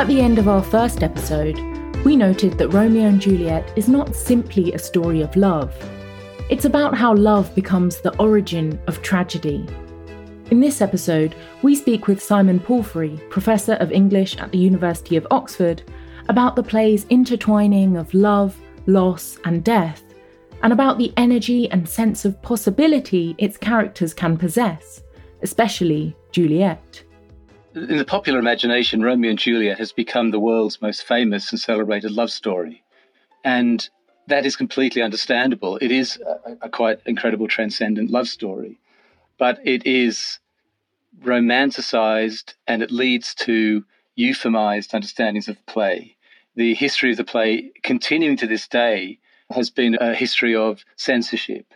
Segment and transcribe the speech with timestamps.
[0.00, 1.58] At the end of our first episode,
[2.06, 5.74] we noted that Romeo and Juliet is not simply a story of love.
[6.48, 9.66] It's about how love becomes the origin of tragedy.
[10.50, 15.26] In this episode, we speak with Simon Palfrey, Professor of English at the University of
[15.30, 15.82] Oxford,
[16.30, 20.02] about the play's intertwining of love, loss, and death,
[20.62, 25.02] and about the energy and sense of possibility its characters can possess,
[25.42, 27.04] especially Juliet
[27.88, 32.10] in the popular imagination, Romeo and Juliet has become the world's most famous and celebrated
[32.10, 32.82] love story.
[33.44, 33.88] And
[34.26, 35.78] that is completely understandable.
[35.78, 38.78] It is a, a quite incredible, transcendent love story.
[39.38, 40.38] But it is
[41.22, 43.84] romanticized and it leads to
[44.18, 46.16] euphemized understandings of the play.
[46.56, 49.18] The history of the play, continuing to this day,
[49.50, 51.72] has been a history of censorship.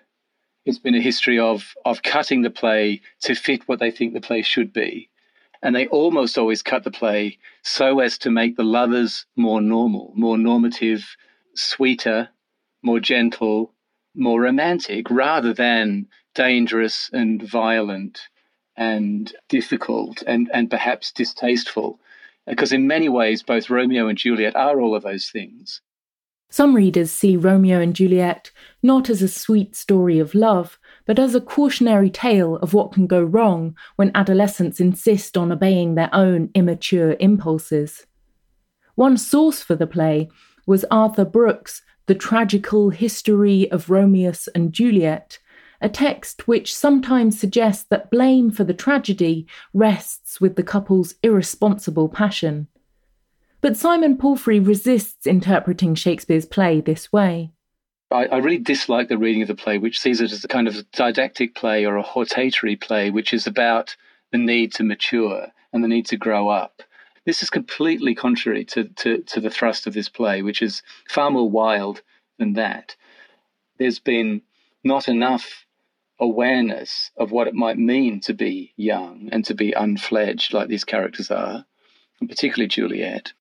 [0.65, 4.21] It's been a history of, of cutting the play to fit what they think the
[4.21, 5.11] play should be
[5.65, 10.13] and they almost always cut the play so as to make the lovers more normal,
[10.15, 11.17] more normative,
[11.55, 12.29] sweeter,
[12.83, 13.73] more gentle,
[14.15, 18.21] more romantic, rather than dangerous and violent
[18.77, 21.99] and difficult and, and perhaps distasteful.
[22.47, 25.81] Because in many ways, both Romeo and Juliet are all of those things.
[26.51, 28.51] Some readers see Romeo and Juliet
[28.83, 33.07] not as a sweet story of love, but as a cautionary tale of what can
[33.07, 38.07] go wrong when adolescents insist on obeying their own immature impulses.
[38.95, 40.31] One source for the play
[40.67, 45.39] was Arthur Brooke's The Tragical History of Romeus and Juliet,
[45.81, 52.09] a text which sometimes suggests that blame for the tragedy rests with the couple's irresponsible
[52.09, 52.69] passion.
[53.61, 57.54] But Simon Palfrey resists interpreting Shakespeare's play this way.
[58.15, 60.69] I, I, really dislike the reading of the play, which sees it as a kind
[60.69, 63.97] of didactic play or a hortatory play, which is about
[64.31, 66.83] the need to mature and the need to grow up.
[67.27, 71.31] This is completely contrary to, to, to the thrust of this play, which is far
[71.33, 72.03] more wild
[72.39, 72.95] than that.
[73.79, 74.43] There's been
[74.85, 75.67] not enough
[76.21, 80.85] awareness of what it might mean to be young and to be unfledged like these
[80.85, 81.67] characters are,
[82.21, 83.33] and particularly Juliet.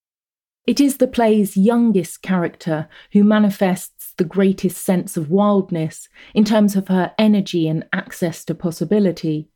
[0.66, 6.76] It is the play's youngest character who manifests the greatest sense of wildness in terms
[6.76, 9.48] of her energy and access to possibility.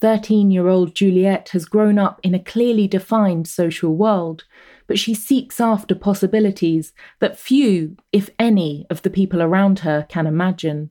[0.00, 4.44] 13 year old Juliet has grown up in a clearly defined social world,
[4.86, 10.26] but she seeks after possibilities that few, if any, of the people around her can
[10.26, 10.90] imagine.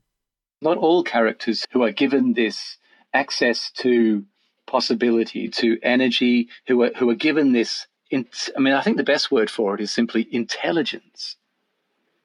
[0.62, 2.78] Not all characters who are given this
[3.14, 4.26] access to
[4.68, 9.04] possibility, to energy, who are, who are given this in, I mean, I think the
[9.04, 11.36] best word for it is simply intelligence.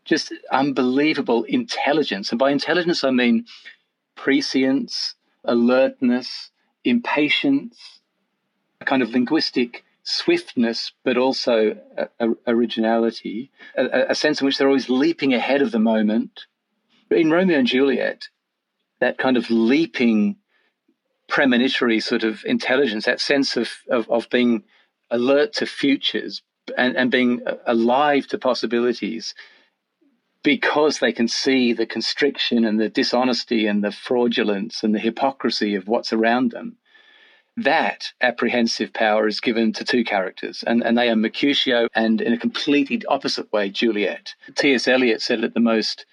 [0.05, 2.31] Just unbelievable intelligence.
[2.31, 3.47] And by intelligence, I mean
[4.17, 6.51] prescience, alertness,
[6.85, 8.01] impatience,
[8.81, 14.59] a kind of linguistic swiftness, but also a, a, originality, a, a sense in which
[14.59, 16.43] they're always leaping ahead of the moment.
[17.11, 18.29] In Romeo and Juliet,
[19.01, 20.37] that kind of leaping
[21.29, 24.65] premonitory sort of intelligence, that sense of, of, of being
[25.11, 26.43] alert to futures
[26.77, 29.35] and, and being alive to possibilities
[30.45, 35.75] because they can see the constriction and the dishonesty and the fraudulence and the hypocrisy
[35.75, 36.77] of what's around them.
[37.57, 42.33] That apprehensive power is given to two characters, and, and they are Mercutio and, in
[42.33, 44.35] a completely opposite way, Juliet.
[44.57, 44.87] T.S.
[44.87, 46.05] Eliot said that the most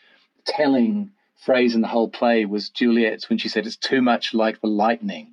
[0.45, 1.11] telling
[1.43, 4.67] phrase in the whole play was Juliet's when she said, It's too much like the
[4.67, 5.31] lightning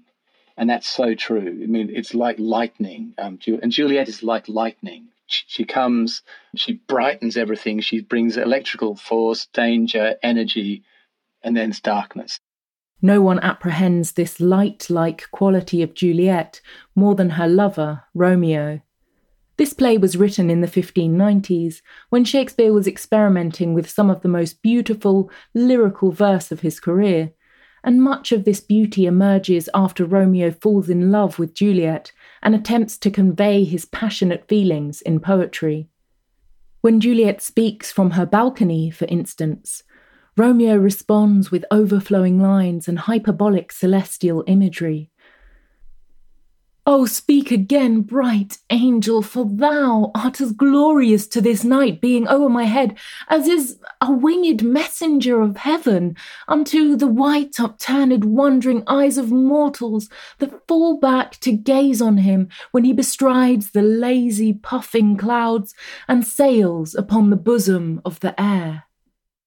[0.59, 1.61] and that's so true.
[1.63, 3.15] I mean, it's like lightning.
[3.17, 5.07] Um, and Juliet is like lightning.
[5.29, 6.23] She comes,
[6.57, 7.81] she brightens everything.
[7.81, 10.83] She brings electrical force, danger, energy,
[11.43, 12.41] and then darkness.
[13.01, 16.61] No one apprehends this light like quality of Juliet
[16.97, 18.81] more than her lover, Romeo.
[19.57, 24.29] This play was written in the 1590s when Shakespeare was experimenting with some of the
[24.29, 27.33] most beautiful lyrical verse of his career,
[27.85, 32.99] and much of this beauty emerges after Romeo falls in love with Juliet and attempts
[32.99, 35.89] to convey his passionate feelings in poetry.
[36.81, 39.83] When Juliet speaks from her balcony, for instance,
[40.37, 45.11] Romeo responds with overflowing lines and hyperbolic celestial imagery,
[46.91, 52.49] Oh, speak again, bright angel, for thou art as glorious to this night being o'er
[52.49, 52.97] my head
[53.29, 56.17] as is a winged messenger of heaven
[56.49, 60.09] unto the white upturned wondering eyes of mortals
[60.39, 65.75] that fall back to gaze on him when he bestrides the lazy puffing clouds
[66.09, 68.85] and sails upon the bosom of the air.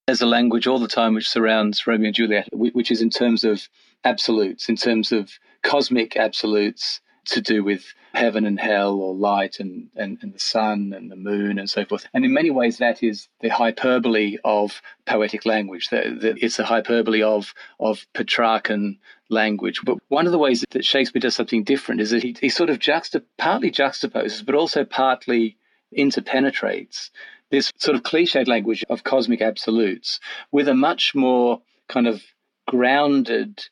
[0.06, 3.44] There's a language all the time which surrounds Romeo and Juliet, which is in terms
[3.44, 3.68] of
[4.04, 5.32] absolutes, in terms of
[5.64, 10.94] cosmic absolutes to do with heaven and hell or light and, and, and the sun
[10.96, 12.06] and the moon and so forth.
[12.14, 15.90] And in many ways, that is the hyperbole of poetic language.
[15.90, 18.98] The, the, it's a hyperbole of, of Petrarchan
[19.30, 19.82] language.
[19.84, 22.70] But one of the ways that Shakespeare does something different is that he, he sort
[22.70, 25.58] of juxta, partly juxtaposes, but also partly
[25.96, 27.12] interpenetrates
[27.52, 30.20] this sort of cliched language of cosmic absolutes
[30.52, 32.24] with a much more kind of
[32.68, 33.66] grounded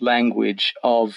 [0.00, 1.16] language of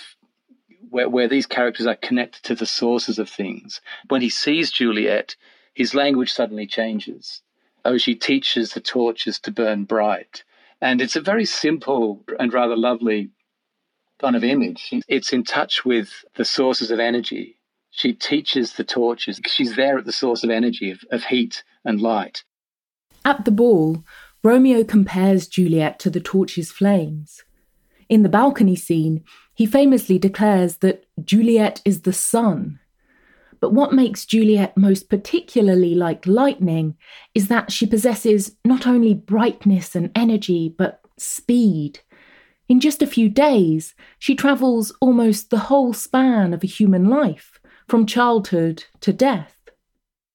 [0.96, 3.82] where, where these characters are connected to the sources of things.
[4.08, 5.36] When he sees Juliet,
[5.74, 7.42] his language suddenly changes.
[7.84, 10.46] Oh, she teaches the torches to burn bright.
[10.80, 13.32] And it's a very simple and rather lovely
[14.20, 14.94] kind of image.
[15.10, 17.60] It's in touch with the sources of energy.
[17.92, 19.42] She teaches the torches.
[19.48, 22.46] She's there at the source of energy, of, of heat and light.
[23.26, 24.06] At the ball,
[24.44, 27.44] Romeo compares Juliet to the torch's flames.
[28.08, 29.26] In the balcony scene,
[29.56, 32.80] he famously declares that Juliet is the sun.
[33.62, 36.98] But what makes Juliet most particularly like lightning
[37.34, 42.00] is that she possesses not only brightness and energy, but speed.
[42.68, 47.60] In just a few days, she travels almost the whole span of a human life,
[47.88, 49.56] from childhood to death.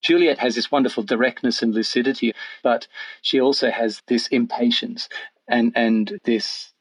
[0.00, 2.32] Juliet has this wonderful directness and lucidity,
[2.62, 2.86] but
[3.20, 5.10] she also has this impatience
[5.46, 6.72] and, and this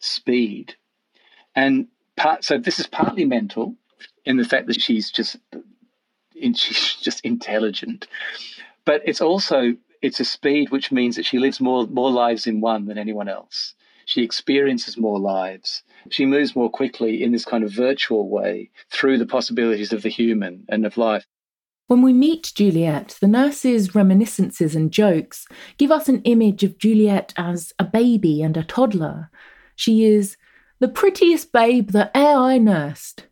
[0.00, 0.74] speed
[1.54, 3.76] and part, so this is partly mental
[4.24, 5.36] in the fact that she's just
[6.54, 8.06] she's just intelligent,
[8.84, 12.60] but it's also it's a speed which means that she lives more more lives in
[12.60, 13.74] one than anyone else.
[14.04, 15.82] She experiences more lives.
[16.10, 20.08] She moves more quickly in this kind of virtual way through the possibilities of the
[20.08, 21.24] human and of life.
[21.86, 25.46] When we meet Juliet, the nurse's reminiscences and jokes
[25.76, 29.30] give us an image of Juliet as a baby and a toddler.
[29.76, 30.36] She is
[30.82, 33.28] the prettiest babe that e'er I nursed.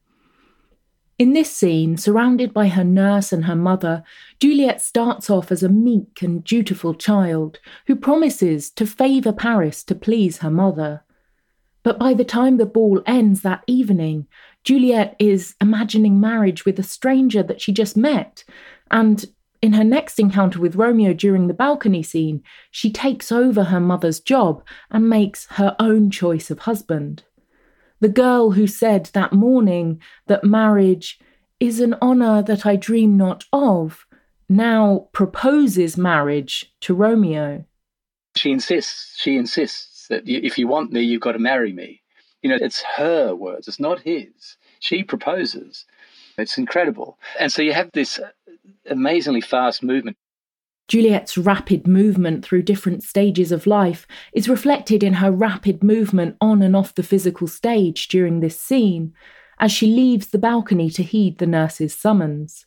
[1.19, 4.05] In this scene, surrounded by her nurse and her mother,
[4.39, 7.59] Juliet starts off as a meek and dutiful child
[7.89, 11.03] who promises to favour Paris to please her mother.
[11.83, 14.29] But by the time the ball ends that evening,
[14.63, 18.45] Juliet is imagining marriage with a stranger that she just met,
[18.93, 19.27] and
[19.61, 24.21] in her next encounter with Romeo during the balcony scene, she takes over her mother's
[24.21, 27.25] job and makes her own choice of husband.
[28.01, 31.19] The girl who said that morning that marriage
[31.59, 34.07] is an honour that I dream not of
[34.49, 37.65] now proposes marriage to Romeo.
[38.37, 42.03] She insists, she insists that if you want me, you've got to marry me.
[42.43, 44.57] You know, it's her words, it's not his.
[44.81, 45.85] She proposes.
[46.39, 47.19] It's incredible.
[47.39, 48.31] And so you have this uh,
[48.89, 50.17] amazingly fast movement.
[50.91, 56.63] Juliet's rapid movement through different stages of life is reflected in her rapid movement on
[56.63, 59.15] and off the physical stage during this scene,
[59.61, 62.67] as she leaves the balcony to heed the nurse's summons.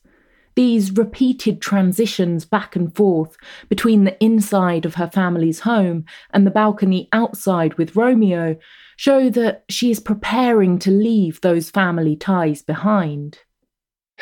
[0.54, 3.36] These repeated transitions back and forth
[3.68, 8.56] between the inside of her family's home and the balcony outside with Romeo
[8.96, 13.40] show that she is preparing to leave those family ties behind.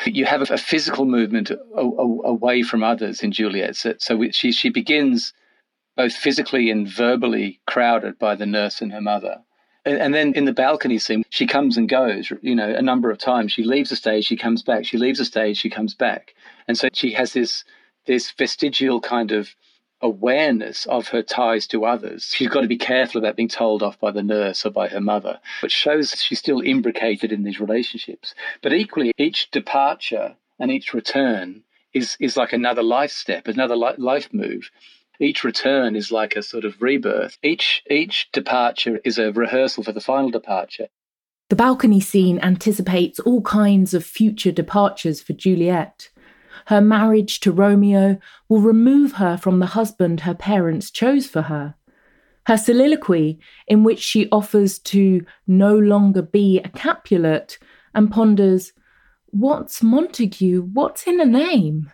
[0.05, 3.75] You have a, physical movement away from others in Juliet.
[3.75, 5.33] So, so she, she begins
[5.95, 9.43] both physically and verbally crowded by the nurse and her mother.
[9.85, 13.11] And, and then in the balcony scene, she comes and goes, you know, a number
[13.11, 13.51] of times.
[13.51, 14.85] She leaves the stage, she comes back.
[14.85, 16.33] She leaves the stage, she comes back.
[16.67, 17.63] And so she has this
[18.05, 19.55] this vestigial kind of
[20.03, 22.31] awareness of her ties to others.
[22.35, 25.01] She's got to be careful about being told off by the nurse or by her
[25.01, 28.35] mother, but shows she's still imbricated in these relationships.
[28.61, 34.31] But equally, each departure and each return is, is like another life step, another life
[34.33, 34.69] move.
[35.19, 37.37] Each return is like a sort of rebirth.
[37.41, 40.87] Each, each departure is a rehearsal for the final departure.
[41.49, 46.09] The balcony scene anticipates all kinds of future departures for Juliet
[46.67, 48.17] her marriage to Romeo
[48.49, 51.75] will remove her from the husband her parents chose for her.
[52.45, 57.57] Her soliloquy, in which she offers to no longer be a Capulet
[57.93, 58.73] and ponders,
[59.27, 60.61] What's Montague?
[60.61, 61.91] What's in a name?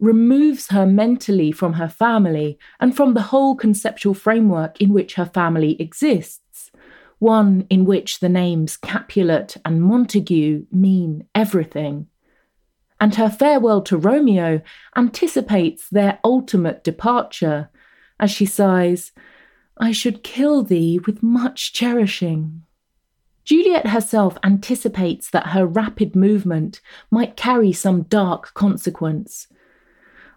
[0.00, 5.26] removes her mentally from her family and from the whole conceptual framework in which her
[5.26, 6.72] family exists.
[7.20, 12.08] one in which the names Capulet and Montague mean everything.
[13.02, 14.62] And her farewell to Romeo
[14.96, 17.68] anticipates their ultimate departure
[18.20, 19.10] as she sighs,
[19.76, 22.62] I should kill thee with much cherishing.
[23.44, 26.80] Juliet herself anticipates that her rapid movement
[27.10, 29.48] might carry some dark consequence.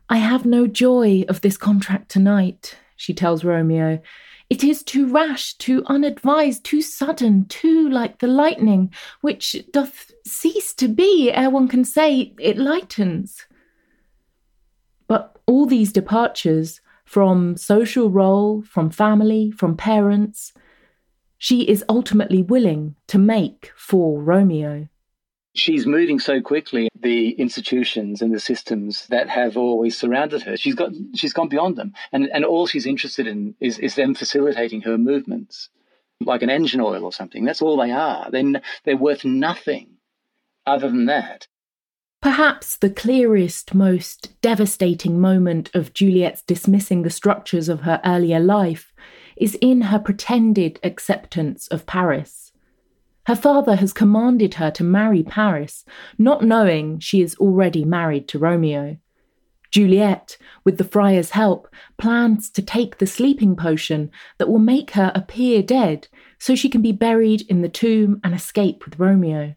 [0.10, 4.02] I have no joy of this contract tonight, she tells Romeo.
[4.50, 10.74] It is too rash, too unadvised, too sudden, too like the lightning, which doth cease
[10.76, 13.48] to be ere one can say it lightens.
[15.08, 20.54] But all these departures from social role, from family, from parents,
[21.38, 24.88] she is ultimately willing to make for Romeo.
[25.56, 30.58] She's moving so quickly, the institutions and the systems that have always surrounded her.
[30.58, 31.94] She's got she's gone beyond them.
[32.12, 35.70] And and all she's interested in is, is them facilitating her movements.
[36.22, 37.44] Like an engine oil or something.
[37.44, 38.30] That's all they are.
[38.32, 39.98] They're, they're worth nothing
[40.66, 41.48] other than that.
[42.22, 48.94] Perhaps the clearest, most devastating moment of Juliet's dismissing the structures of her earlier life
[49.38, 52.45] is in her pretended acceptance of Paris.
[53.26, 55.84] Her father has commanded her to marry Paris,
[56.18, 58.98] not knowing she is already married to Romeo.
[59.72, 61.68] Juliet, with the friar's help,
[61.98, 66.08] plans to take the sleeping potion that will make her appear dead
[66.40, 69.56] so she can be buried in the tomb and escape with Romeo.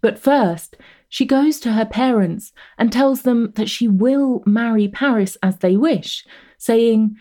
[0.00, 0.76] But first,
[1.08, 5.76] she goes to her parents and tells them that she will marry Paris as they
[5.76, 6.24] wish,
[6.56, 7.16] saying,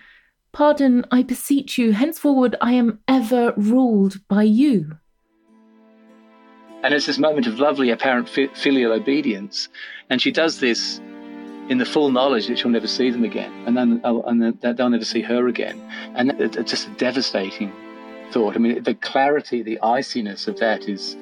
[0.52, 4.98] Pardon, I beseech you, henceforward I am ever ruled by you.
[6.84, 9.70] And it's this moment of lovely apparent filial obedience.
[10.10, 11.02] And she does this
[11.70, 14.78] in the full knowledge that she'll never see them again, and then oh, and that
[14.78, 15.82] they'll never see her again.
[16.16, 17.74] And it's just a devastating
[18.32, 18.56] thought.
[18.56, 21.18] I mean, the clarity, the iciness of that is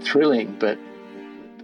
[0.00, 0.78] thrilling, but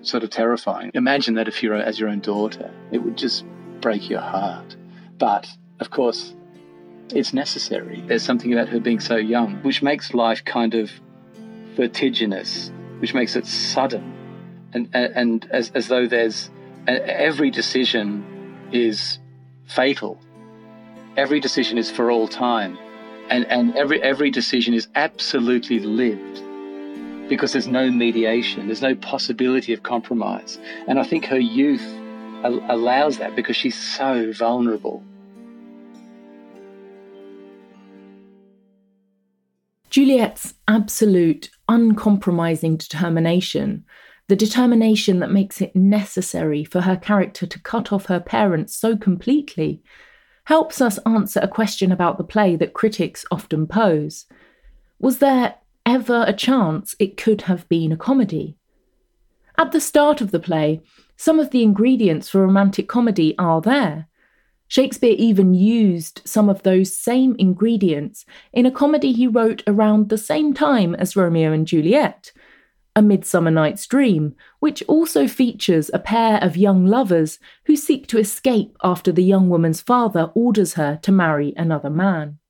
[0.02, 0.90] sort of terrifying.
[0.94, 3.44] Imagine that if you're as your own daughter, it would just
[3.80, 4.76] break your heart.
[5.18, 5.48] But
[5.80, 6.34] of course,
[7.10, 8.02] it's necessary.
[8.06, 10.90] There's something about her being so young, which makes life kind of
[11.74, 12.70] vertiginous,
[13.00, 14.12] which makes it sudden,
[14.72, 16.50] and and as as though there's
[16.86, 19.18] every decision is
[19.66, 20.20] fatal.
[21.16, 22.78] Every decision is for all time,
[23.30, 26.42] and and every every decision is absolutely lived
[27.28, 31.86] because there's no mediation, there's no possibility of compromise, and I think her youth
[32.44, 35.02] allows that because she's so vulnerable
[39.94, 43.84] Juliet's absolute, uncompromising determination,
[44.26, 48.96] the determination that makes it necessary for her character to cut off her parents so
[48.96, 49.84] completely,
[50.46, 54.26] helps us answer a question about the play that critics often pose.
[54.98, 55.54] Was there
[55.86, 58.56] ever a chance it could have been a comedy?
[59.56, 60.80] At the start of the play,
[61.16, 64.08] some of the ingredients for romantic comedy are there.
[64.74, 70.18] Shakespeare even used some of those same ingredients in a comedy he wrote around the
[70.18, 72.32] same time as Romeo and Juliet,
[72.96, 78.18] A Midsummer Night's Dream, which also features a pair of young lovers who seek to
[78.18, 82.40] escape after the young woman's father orders her to marry another man.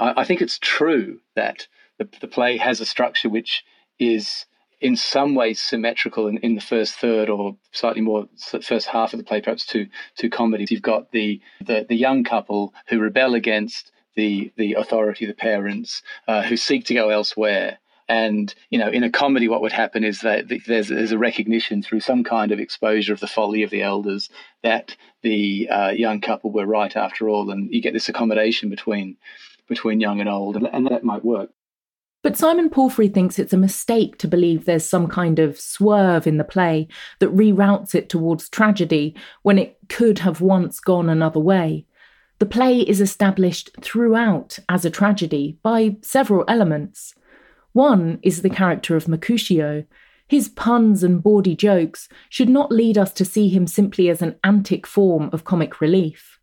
[0.00, 1.68] I, think it's true that
[1.98, 3.62] the, the play has a structure which
[4.00, 4.44] is
[4.80, 8.28] in some ways symmetrical in, in the first third or slightly more
[8.62, 9.86] first half of the play, perhaps to
[10.18, 10.70] to comedies.
[10.70, 16.02] You've got the, the, the young couple who rebel against the the authority, the parents,
[16.28, 17.78] uh, who seek to go elsewhere.
[18.06, 21.82] And you know, in a comedy, what would happen is that there's, there's a recognition
[21.82, 24.28] through some kind of exposure of the folly of the elders
[24.62, 29.16] that the uh, young couple were right after all, and you get this accommodation between
[29.66, 31.50] between young and old, and that might work.
[32.24, 36.38] But Simon Palfrey thinks it's a mistake to believe there's some kind of swerve in
[36.38, 36.88] the play
[37.18, 41.84] that reroutes it towards tragedy when it could have once gone another way.
[42.38, 47.14] The play is established throughout as a tragedy by several elements.
[47.74, 49.84] One is the character of Mercutio.
[50.26, 54.36] His puns and bawdy jokes should not lead us to see him simply as an
[54.42, 56.40] antic form of comic relief.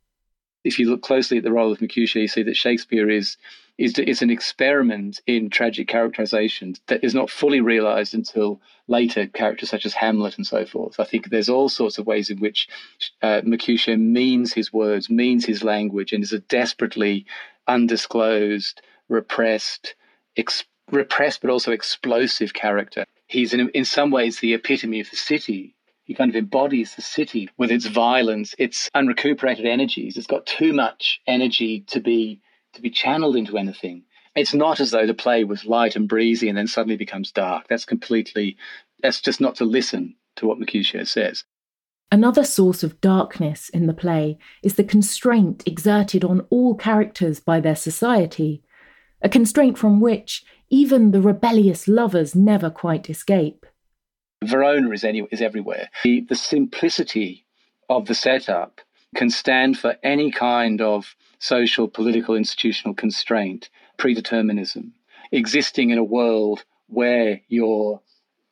[0.64, 3.36] If you look closely at the role of Mercutio, you see that Shakespeare is
[3.78, 9.70] is, is an experiment in tragic characterization that is not fully realized until later characters
[9.70, 11.00] such as Hamlet and so forth.
[11.00, 12.68] I think there's all sorts of ways in which
[13.22, 17.26] uh, Mercutio means his words, means his language, and is a desperately
[17.68, 19.96] undisclosed, repressed,
[20.38, 23.06] ex- repressed but also explosive character.
[23.28, 27.02] He's in, in some ways the epitome of the city he kind of embodies the
[27.02, 30.18] city with its violence, its unrecuperated energies.
[30.18, 32.42] It's got too much energy to be
[32.74, 34.04] to be channeled into anything.
[34.36, 37.68] It's not as though the play was light and breezy and then suddenly becomes dark.
[37.68, 38.58] That's completely,
[39.02, 41.44] that's just not to listen to what Mercutio says.
[42.14, 47.60] Another source of darkness in the play is the constraint exerted on all characters by
[47.60, 48.62] their society,
[49.22, 53.66] a constraint from which even the rebellious lovers never quite escape.
[54.44, 55.90] Verona is, any, is everywhere.
[56.04, 57.46] The, the simplicity
[57.90, 58.82] of the setup
[59.16, 64.92] can stand for any kind of social, political, institutional constraint, predeterminism,
[65.32, 68.02] existing in a world where your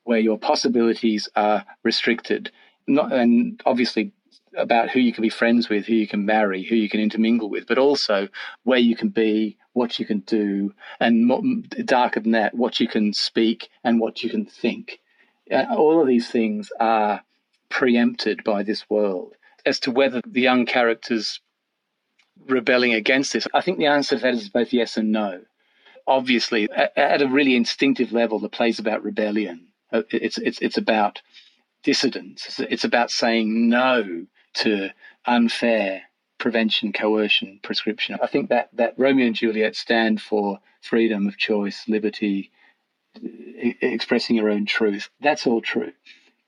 [0.04, 2.52] where your possibilities are restricted,
[2.88, 4.12] not and obviously
[4.58, 7.48] about who you can be friends with, who you can marry, who you can intermingle
[7.48, 8.28] with, but also
[8.64, 11.44] where you can be, what you can do, and more,
[11.86, 15.00] darker than that, what you can speak and what you can think.
[15.52, 17.22] Uh, all of these things are
[17.70, 19.36] preempted by this world.
[19.64, 21.40] As to whether the young characters
[22.48, 25.42] rebelling against this, I think the answer to that is both yes and no.
[26.08, 29.68] Obviously, at, a really instinctive level, the play's about rebellion.
[29.92, 31.22] Uh, it's it's it's about
[31.84, 32.60] dissidence.
[32.60, 34.90] It's about saying no to
[35.26, 36.04] unfair
[36.40, 38.18] prevention, coercion, prescription.
[38.22, 42.52] I think that that Romeo and Juliet stand for freedom of choice, liberty,
[43.16, 45.10] expressing your own truth.
[45.22, 45.92] That's all true.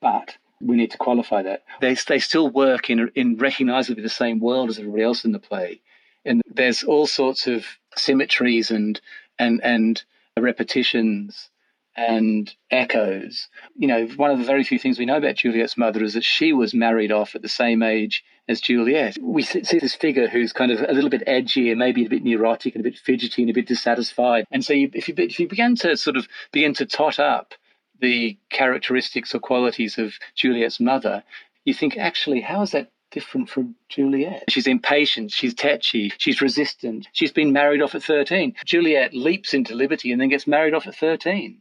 [0.00, 1.64] But we need to qualify that.
[1.80, 5.38] They, they still work in, in recognizably the same world as everybody else in the
[5.38, 5.80] play.
[6.24, 7.66] And there's all sorts of
[7.96, 9.00] symmetries and,
[9.38, 10.02] and, and
[10.38, 11.50] repetitions
[11.96, 13.48] and echoes.
[13.76, 16.24] You know, one of the very few things we know about Juliet's mother is that
[16.24, 19.16] she was married off at the same age as Juliet.
[19.20, 22.24] We see this figure who's kind of a little bit edgy and maybe a bit
[22.24, 24.46] neurotic and a bit fidgety and a bit dissatisfied.
[24.50, 27.54] And so, you, if you if you begin to sort of begin to tot up
[28.02, 31.24] the characteristics or qualities of Juliet's mother,
[31.64, 34.44] you think actually, how is that different from Juliet.
[34.48, 38.54] She's impatient, she's tetchy, she's resistant, she's been married off at 13.
[38.64, 41.60] Juliet leaps into liberty and then gets married off at 13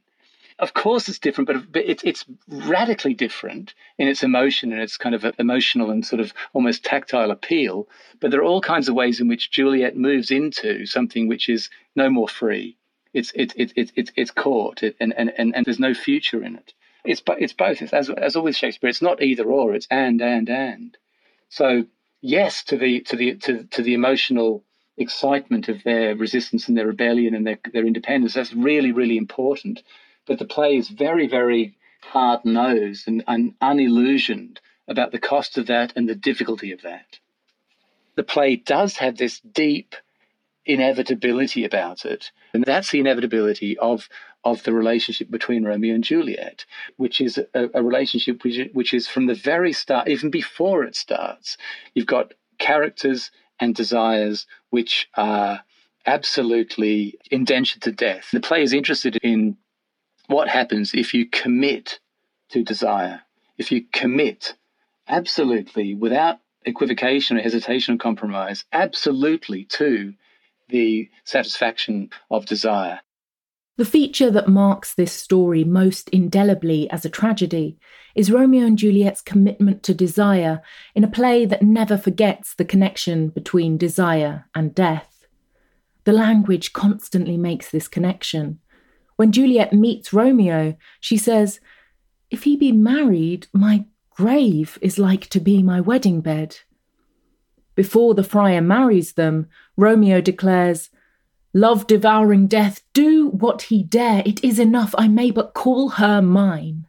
[0.61, 5.15] of course it's different, but it, it's radically different in its emotion and its kind
[5.15, 7.87] of emotional and sort of almost tactile appeal.
[8.19, 11.69] But there are all kinds of ways in which Juliet moves into something which is
[11.95, 12.77] no more free.
[13.13, 16.55] It's it, it, it, it it's caught and, and, and, and there's no future in
[16.55, 16.73] it.
[17.03, 17.81] It's it's both.
[17.81, 19.73] It's, as as always Shakespeare, it's not either or.
[19.73, 20.97] It's and and and.
[21.49, 21.85] So
[22.21, 24.63] yes, to the to the to, to the emotional
[24.97, 28.33] excitement of their resistance and their rebellion and their their independence.
[28.33, 29.81] That's really really important
[30.27, 35.67] but the play is very, very hard nosed and, and unillusioned about the cost of
[35.67, 37.19] that and the difficulty of that.
[38.15, 39.95] The play does have this deep
[40.65, 44.07] inevitability about it, and that's the inevitability of
[44.43, 46.65] of the relationship between Romeo and Juliet,
[46.97, 50.95] which is a, a relationship which, which is from the very start, even before it
[50.95, 51.57] starts,
[51.93, 55.61] you've got characters and desires which are
[56.07, 58.29] absolutely indentured to death.
[58.31, 59.57] The play is interested in
[60.27, 61.99] what happens if you commit
[62.49, 63.21] to desire,
[63.57, 64.55] if you commit
[65.07, 70.13] absolutely without equivocation or hesitation or compromise, absolutely to
[70.71, 73.01] the satisfaction of desire.
[73.77, 77.79] The feature that marks this story most indelibly as a tragedy
[78.15, 80.61] is Romeo and Juliet's commitment to desire
[80.93, 85.25] in a play that never forgets the connection between desire and death.
[86.03, 88.59] The language constantly makes this connection.
[89.15, 91.59] When Juliet meets Romeo, she says,
[92.29, 96.57] If he be married, my grave is like to be my wedding bed.
[97.75, 100.89] Before the friar marries them, Romeo declares,
[101.53, 106.21] Love devouring death, do what he dare, it is enough, I may but call her
[106.21, 106.87] mine.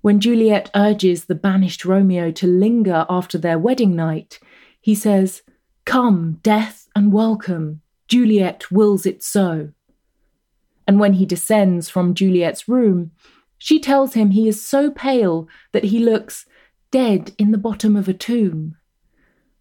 [0.00, 4.40] When Juliet urges the banished Romeo to linger after their wedding night,
[4.80, 5.42] he says,
[5.84, 7.82] Come, death, and welcome.
[8.08, 9.72] Juliet wills it so
[10.92, 13.12] and when he descends from Juliet's room,
[13.56, 16.44] she tells him he is so pale that he looks
[16.90, 18.76] dead in the bottom of a tomb.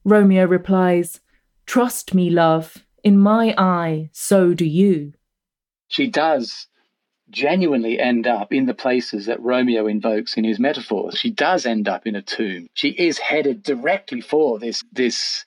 [0.04, 1.21] Romeo replies,
[1.66, 5.14] Trust me, love, in my eye, so do you.
[5.88, 6.68] She does
[7.30, 11.18] genuinely end up in the places that Romeo invokes in his metaphors.
[11.18, 12.68] She does end up in a tomb.
[12.74, 15.46] She is headed directly for this, this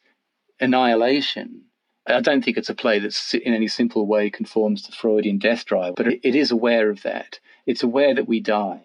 [0.61, 1.63] annihilation.
[2.07, 5.65] I don't think it's a play that in any simple way conforms to Freudian death
[5.65, 7.39] drive, but it is aware of that.
[7.67, 8.83] It's aware that we die.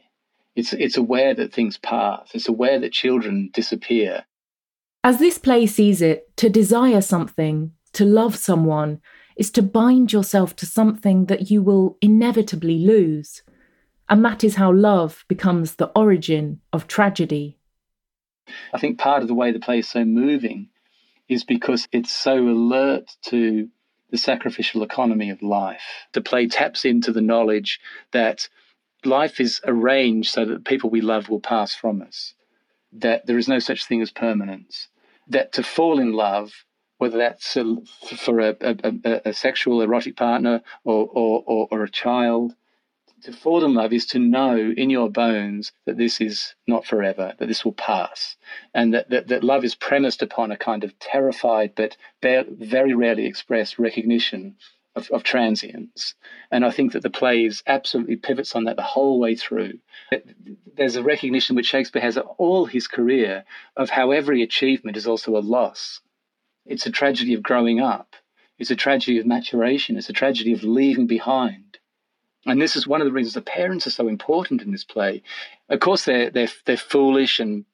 [0.55, 2.31] It's, it's aware that things pass.
[2.33, 4.25] It's aware that children disappear.
[5.03, 9.01] As this play sees it, to desire something, to love someone,
[9.37, 13.41] is to bind yourself to something that you will inevitably lose.
[14.09, 17.57] And that is how love becomes the origin of tragedy.
[18.73, 20.69] I think part of the way the play is so moving
[21.29, 23.69] is because it's so alert to
[24.09, 25.83] the sacrificial economy of life.
[26.13, 27.79] The play taps into the knowledge
[28.11, 28.49] that
[29.05, 32.33] life is arranged so that people we love will pass from us,
[32.91, 34.87] that there is no such thing as permanence,
[35.27, 36.65] that to fall in love,
[36.97, 37.77] whether that's a,
[38.17, 42.53] for a, a, a, sexual erotic partner or, or, or, or a child,
[43.23, 47.33] to fall in love is to know in your bones that this is not forever,
[47.37, 48.37] that this will pass,
[48.73, 53.25] and that, that, that love is premised upon a kind of terrified but very rarely
[53.25, 54.55] expressed recognition
[54.95, 56.15] of, of transience.
[56.51, 59.79] And I think that the play is absolutely pivots on that the whole way through.
[60.75, 65.37] There's a recognition which Shakespeare has all his career of how every achievement is also
[65.37, 66.01] a loss.
[66.65, 68.15] It's a tragedy of growing up.
[68.57, 69.97] It's a tragedy of maturation.
[69.97, 71.79] It's a tragedy of leaving behind.
[72.45, 75.23] And this is one of the reasons the parents are so important in this play.
[75.69, 77.65] Of course, they're they're they're foolish and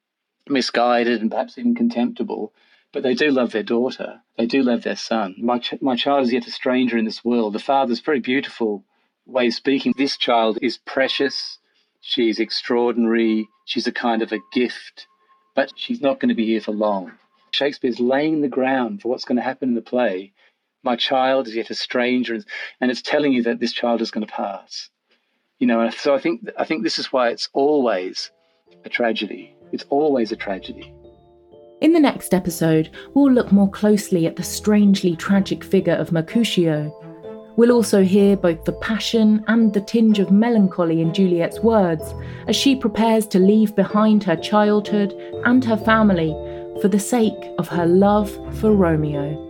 [0.48, 2.52] misguided and perhaps even contemptible,
[2.96, 4.22] but they do love their daughter.
[4.38, 5.34] They do love their son.
[5.36, 7.52] My, ch- my child is yet a stranger in this world.
[7.52, 8.86] The father's very beautiful
[9.26, 9.92] way of speaking.
[9.98, 11.58] This child is precious.
[12.00, 13.48] She's extraordinary.
[13.66, 15.08] She's a kind of a gift,
[15.54, 17.12] but she's not going to be here for long.
[17.50, 20.32] Shakespeare's laying the ground for what's going to happen in the play.
[20.82, 22.38] My child is yet a stranger,
[22.80, 24.88] and it's telling you that this child is going to pass.
[25.58, 28.30] You know, so I think I think this is why it's always
[28.86, 29.54] a tragedy.
[29.70, 30.94] It's always a tragedy.
[31.82, 36.90] In the next episode, we'll look more closely at the strangely tragic figure of Mercutio.
[37.56, 42.14] We'll also hear both the passion and the tinge of melancholy in Juliet's words
[42.48, 45.12] as she prepares to leave behind her childhood
[45.44, 46.30] and her family
[46.80, 49.45] for the sake of her love for Romeo.